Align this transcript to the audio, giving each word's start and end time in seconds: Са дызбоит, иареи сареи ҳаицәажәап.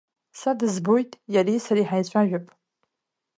Са 0.39 0.51
дызбоит, 0.59 1.11
иареи 1.33 1.63
сареи 1.65 1.89
ҳаицәажәап. 1.89 2.45